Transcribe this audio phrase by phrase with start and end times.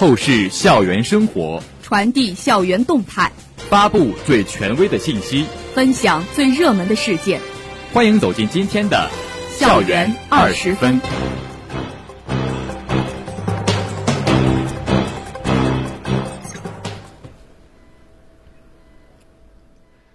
[0.00, 3.30] 透视校园生活，传递校园动态，
[3.68, 5.44] 发布最权威的信息，
[5.74, 7.38] 分享最热门的事件。
[7.92, 9.10] 欢迎走进今天的
[9.60, 10.98] 《校园二十分》。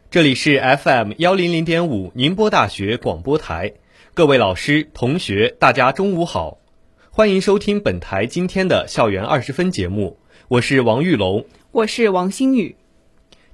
[0.09, 3.73] 这里是 FM 幺零零点五宁波大学广播台，
[4.15, 6.57] 各位老师、同学，大家中午好，
[7.15, 10.17] 欢迎收听本台今天的校园二十分节目，
[10.49, 12.75] 我是王玉龙，我是王新宇。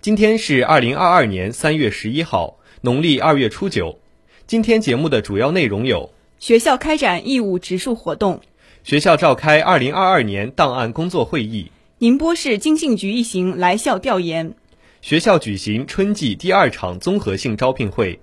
[0.01, 3.99] 今天是二零二二年三月十一号，农历二月初九。
[4.47, 8.41] 今天节目的主要内容有：学校开展义务植树活动，
[8.83, 11.69] 学校召开二零二二年档案工作会议，
[11.99, 14.55] 宁波市经信局一行来校调研。
[15.01, 18.19] 学校举行春季第二场综合性招聘会。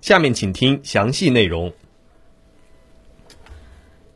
[0.00, 1.72] 下面请听详细内容。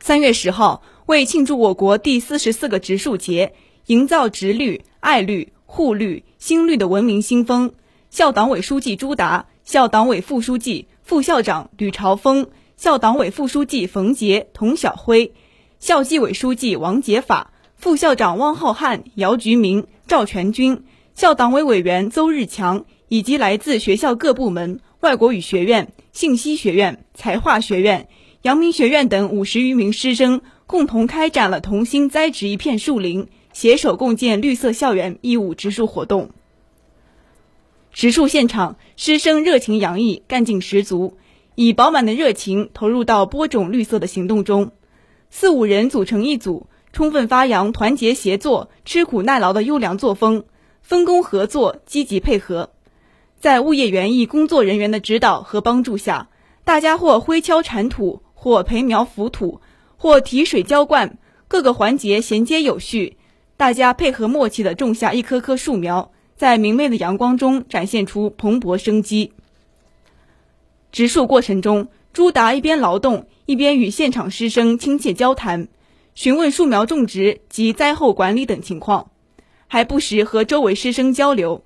[0.01, 3.53] 三月十号，为庆祝我国第四十四个植树节，
[3.87, 7.73] 营造植绿、爱绿、护绿、新绿的文明新风，
[8.09, 12.47] 校党委书记朱达、校党委副书记、副校长吕朝峰、
[12.77, 15.33] 校党委副书记冯杰、童晓辉、
[15.79, 20.85] 校纪委书记王杰法、副校长汪浩瀚、姚菊明、赵全军。
[21.13, 28.07] 校党委委员邹日强以及来自学校各部门、外国语学院、信息学院、财化学院、
[28.43, 36.29] 阳明学院等五十余名师生，共同开展了“同心栽植一片树林，携手共建绿色校园”义务植树活动。
[37.91, 41.17] 植树现场，师生热情洋溢，干劲十足，
[41.55, 44.71] 以饱满的热情投入到播种绿色的行动中。
[45.29, 50.45] 四五人组成一组，充分发扬团结协作、吃苦耐劳的优良作风。
[50.81, 52.69] 分工合作，积极配合，
[53.41, 56.29] 在物业园艺工作人员的指导和帮助下，
[56.63, 59.59] 大家或挥锹铲土，或培苗浮土，
[59.97, 61.17] 或提水浇灌，
[61.49, 63.17] 各个环节衔接有序，
[63.57, 69.33] 大家配合默契地种下一棵棵树苗，在明媚的阳光中展现出蓬勃生机。
[70.89, 75.67] 植树过程中，朱达一边劳动，一边与现场师生亲切交谈，
[76.15, 79.11] 询问树苗种植及灾后管理等情况。
[79.67, 81.65] 还不时和周围师生交流，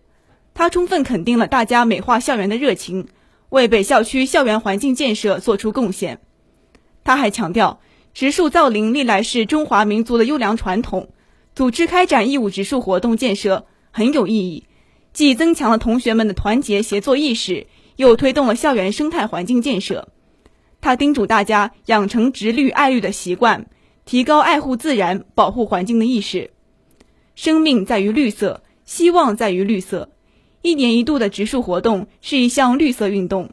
[0.56, 3.08] 他充分肯定了大家美化校园的热情，
[3.50, 6.20] 为北校区校园环境建设做出贡献。
[7.04, 7.80] 他还强调，
[8.14, 11.10] 植树造林历来是中华民族的优良传统，
[11.56, 14.66] 组织开展义务植树活动建设很有意义，
[15.12, 17.68] 既增强了同学们的团结协作意识，
[17.98, 20.08] 又推动了校园生态环境建设。
[20.82, 23.68] 他叮嘱大家养成植绿爱绿的习惯，
[24.06, 26.52] 提高爱护自然、保护环境的意识。
[27.36, 30.10] 生命在于绿色，希望在于绿色。
[30.62, 33.50] 一年一度的植树活动是一项绿色运动，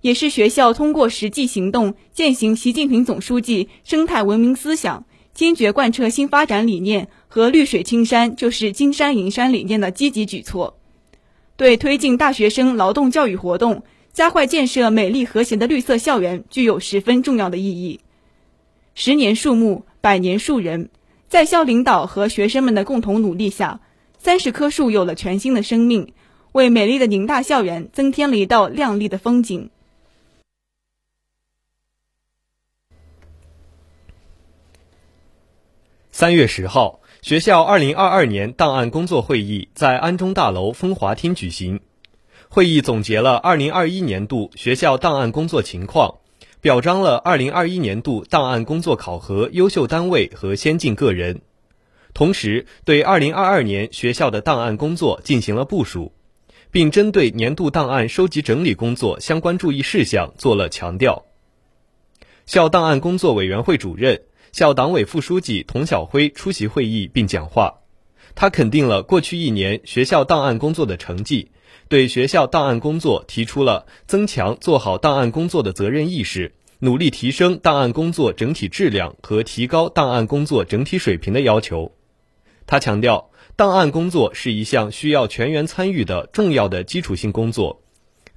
[0.00, 5.04] 也是学校通过实际行动践行习近平总书记生态文明思想、
[5.34, 10.78] 坚决贯彻新发展理念和“绿水青山就是金山银山”理念的积极举措，
[11.56, 18.00] 对推进大学生劳动教育活动、加快建设美丽和谐的绿色校园具有十分重要的意义。
[18.94, 20.90] 十年树木，百年树人。
[21.28, 23.80] 在校领导和学生们的共同努力下，
[24.16, 26.14] 三十棵树有了全新的生命，
[26.52, 29.68] 为美丽的宁大校园增添了一道亮丽的风景。
[36.18, 41.78] 三月十号，学校二零二二年档案工作会议在安中大楼风华厅举行。
[42.48, 46.16] 会议总结了二零二一年度学校档案工作情况。
[46.60, 51.40] 表彰了2021年度档案工作考核优秀单位和先进个人，
[52.14, 56.12] 同时对2022年学校的档案工作进行了部署，
[56.72, 61.26] 并针对年度档案收集整理工作相关注意事项做了强调。
[62.44, 67.80] 校档案工作委员会主任、校党委副书记童晓辉出席会议并讲话，
[68.34, 71.50] 他肯定了过去一年学校档案工作的成绩。
[71.88, 81.94] 对学校档案工作提出了增强做好档案工作的责任意识，努力提升档案工作整体质量和提高档案工作整体水平的要求。
[82.66, 87.82] 他强调，档案工作是一项需要全员参与的重要的基础性工作，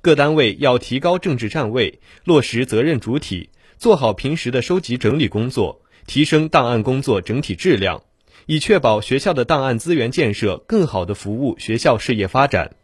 [0.02, 5.82] 各单位要提高政治站位，落实责任主体，做好平时的收集整理工作，
[6.12, 8.04] 提升档案工作整体质量，
[8.46, 12.76] 以确保学校的档案资源建设更好地服务学校事业发展。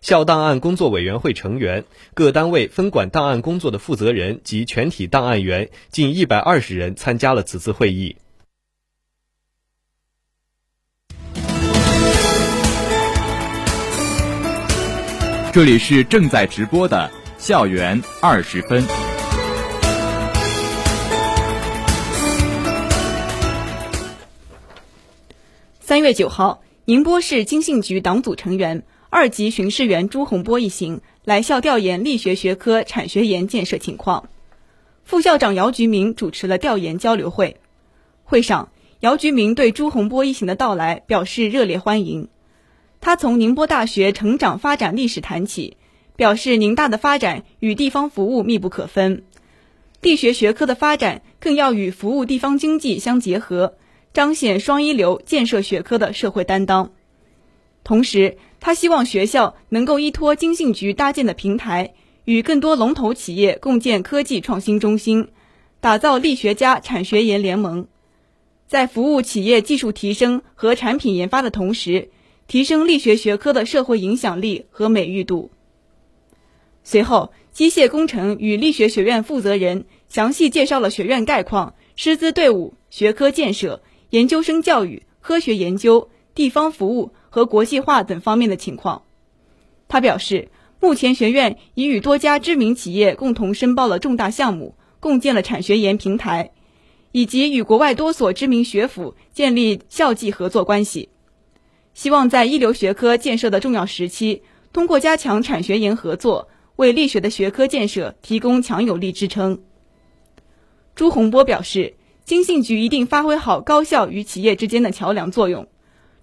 [0.00, 8.16] 校档案工作委员会成员、各单位分管档案工作的负责人及全体档案员近一百二十人参加了此次会议。
[15.52, 17.10] 这里是正在直播的
[17.44, 18.82] 《校园二十分》。
[25.90, 34.28] 三月九号，宁波市经信局党组成员、二级巡视员朱洪波一行来校调研力学学科产学研建设情况。
[35.02, 37.56] 副校长姚菊明主持了调研交流会。
[38.22, 38.70] 会上，
[39.00, 42.28] 姚菊明对朱洪波一行的到来表示热烈欢迎。
[43.00, 45.76] 他从宁波大学成长发展历史谈起，
[46.14, 49.24] 表示宁大的发展与地方服务密不可分，
[50.00, 53.74] 力学学科的发展更要与服务地方经济相结合，
[54.12, 56.92] 彰显双一流建设学科的社会担当。
[57.84, 65.28] 同时，他希望学校能够依托经信局搭建的平台，与更多龙头企业共建科技创新中心，
[65.80, 67.88] 打造力学家产学研联盟，
[68.66, 72.10] 在服务企业技术提升和产品研发的同时。
[72.46, 75.52] 提升力学学科的社会影响力和美誉度。
[76.82, 89.04] 随后，机械工程与力学学院负责人详细介绍了学院概况、师资队伍、学科建设、研究生教育、科学研究、地方服务和国际化等方面的情况。
[89.88, 90.48] 他表示，
[90.80, 96.50] 目前学院已与多家知名企业共同申报了重大项目，共建了产学研平台，
[97.12, 101.08] 以及与国外多所知名学府建立校际合作关系。
[101.94, 109.62] 希望在一流学科建设的重要时期，通过加强产学研合作，为力学的学科建设提供强有力支撑。
[110.94, 111.94] 朱洪波表示，
[112.30, 115.66] 经信局一定发挥好高校与企业之间的桥梁作用，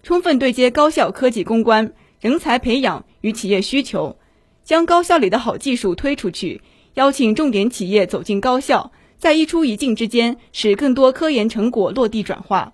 [0.02, 4.16] 充分对接高校科技攻关、人才培养与企业需求，
[4.64, 6.62] 将高校里的好技术推出去，
[6.94, 12.72] 邀请重点企业走进高校，在一出一进之间，使更多科研成果落地转化，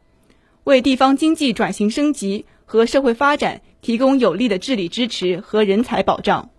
[0.63, 2.47] 为地方经济转型升级。
[2.67, 6.51] 和社会发展提供有力的治理支持和人才保障。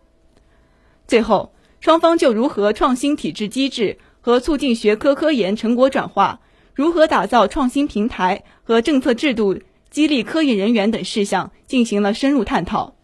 [1.08, 6.42] 最后，双方就如何创新体制机制和促进学科科研成果转化，
[6.76, 12.96] 如何打造创新平台和政策制度激励科研人员等事项进行了深入探讨。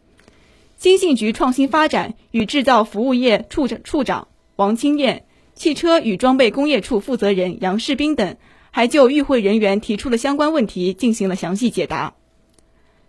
[0.78, 5.24] 经信局创新发展与制造服务业处长处长王清燕、
[5.56, 8.36] 汽车与装备工业处负责人杨世斌等，
[8.72, 12.16] 还就与会人员提出的相关问题进行了详细解答。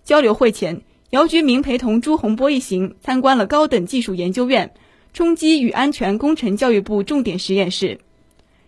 [0.04, 4.74] 交流会前，姚菊明陪同朱洪波一行参观了高等技术研究院、
[5.12, 7.98] 冲击与安全工程教育部重点实验室、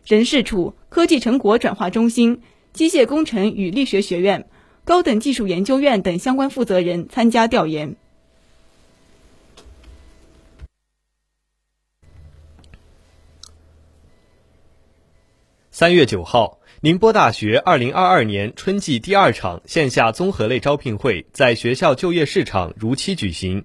[0.05, 2.41] 人事处科技成果转化中心、
[2.73, 4.49] 机械工程与力学学院、
[4.85, 7.97] 高等技术研究院等相关负责人参加调研。
[15.73, 16.61] 三月九号。
[16.81, 23.65] 宁波大学二零二二年春季第二场线下综合类招聘会在学校就业市场如期举行。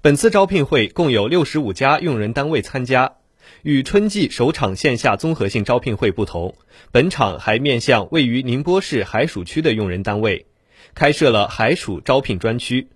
[0.00, 3.21] 本次招聘会共有六十五家用人单位参加。
[3.62, 6.56] 与春季首场线下综合性招聘会不同，
[6.90, 10.46] 本场还面向位于宁波市海曙区的用人单位，
[10.94, 12.88] 开设了海曙招聘专区，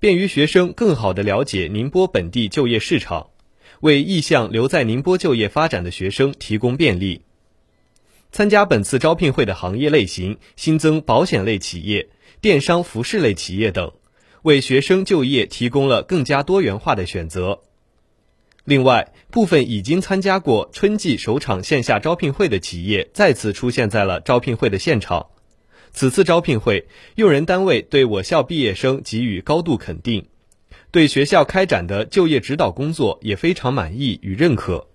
[0.00, 3.28] 便于学生更好地了解宁波本地就业市场，
[3.80, 7.22] 为意向留在宁波就业发展的学生提供便利。
[8.32, 12.08] 参加本次招聘会的行业类型新增保险类企业、
[12.40, 13.92] 电商服饰类企业等，
[14.42, 17.62] 为学生就业提供了更加多元化的选择。
[18.68, 25.28] 另外，部分已经参加过春季首场线下招聘会的企业再次出现在了招聘会的现场。
[25.90, 30.26] 此次招聘会，用人单位对我校毕业生给予高度肯定，
[30.90, 34.86] 对学校开展的就业指导工作也非常满意与认可。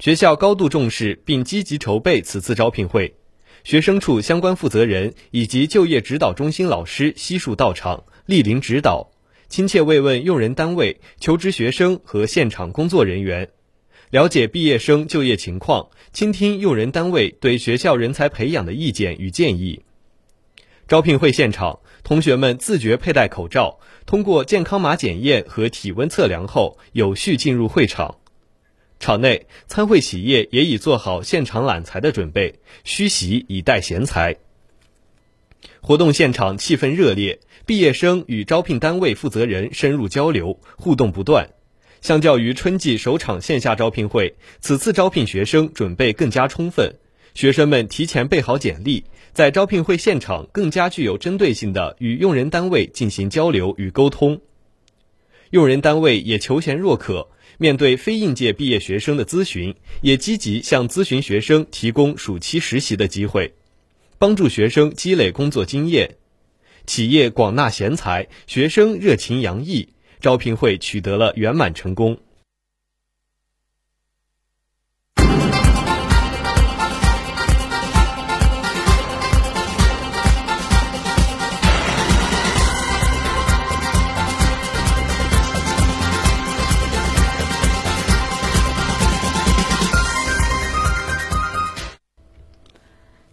[0.00, 3.14] 学校高度重视并积极筹备此次招聘会，
[3.62, 9.12] 学生处相关负责人以及就业指导中心老师悉数到场莅临指导，
[9.50, 13.50] 亲切慰问用人单位、求职学生和现场工作人员，
[14.10, 19.82] 了解毕业生就业情况，倾听用人单位对学校人才培养的意见与建议。
[20.86, 28.18] 招聘会现场，同学们自觉佩戴口罩，通过健康码检验和体温测量后，有序进入会场。
[29.00, 34.36] 场内参会企业也已做好现场揽才的准备，虚席以待贤才。
[35.80, 41.50] 活动现场气氛热烈，毕业生与招聘单位负责人深入交流，互动不断。
[42.00, 46.94] 相较于春季首场线下招聘会，此次招聘学生准备更加充分，
[47.34, 54.40] 学生们提前备好简历，在招聘会现场更加具有针对性的与用人单位进行交流与沟通。
[55.50, 57.28] 用人单位也求贤若渴。
[57.58, 63.52] 面对非应届毕业学生的咨询，也积极向咨询学生提供暑期实习的机会，
[64.20, 66.18] 帮助学生积累工作经验。
[66.84, 72.18] 企业广纳贤才，学生热情洋溢，招聘会取得了圆满成功。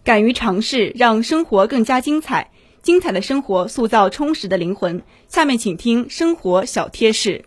[0.08, 2.50] 敢于尝试，让生活更加精彩。
[2.80, 5.02] 精彩的生活塑造充实的灵魂。
[5.28, 7.44] 下面请听生活小贴士。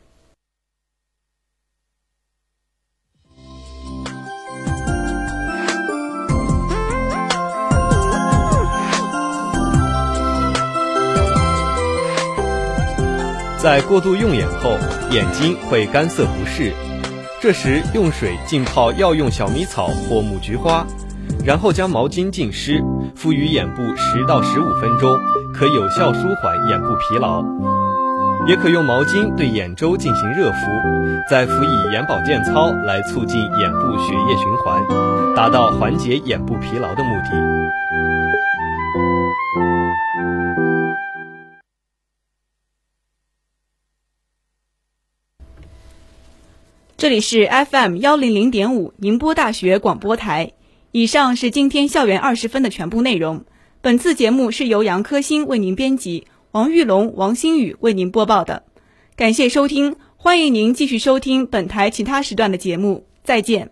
[13.58, 14.78] 在过度用眼后，
[15.10, 16.72] 眼睛会干涩不适。
[17.42, 20.86] 这时用水浸泡药用小米草或木菊花，
[21.44, 22.84] 然后将毛巾浸湿，
[23.16, 25.18] 敷于眼部十到十五分钟，
[25.54, 27.44] 可有效舒缓眼部疲劳。
[28.48, 30.58] 也可用毛巾对眼周进行热敷，
[31.30, 37.32] 再辅以眼保健操来促进眼部血液循环，达到缓解眼部疲劳的目的。
[46.98, 50.52] 这里是 FM 幺零零点五宁波大学广播台。
[50.92, 53.46] 以上是今天校园二十分的全部内容。
[53.82, 58.64] 本次节目是由杨科新为您编辑，王玉龙、王新宇为您播报的。
[59.16, 63.06] 感谢收听，欢迎您继续收听本台其他时段的节目。
[63.24, 63.72] 再见。